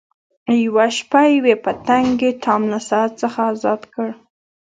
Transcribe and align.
یوه 0.65 0.87
شپه 0.97 1.21
یوې 1.35 1.55
پتنګې 1.65 2.31
ټام 2.43 2.61
له 2.73 2.79
ساعت 2.89 3.11
څخه 3.21 3.39
ازاد 3.51 3.81
کړ. 3.93 4.07